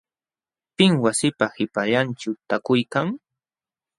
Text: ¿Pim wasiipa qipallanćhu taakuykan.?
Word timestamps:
¿Pim 0.75 0.91
wasiipa 1.03 1.45
qipallanćhu 1.55 2.31
taakuykan.? 2.47 3.07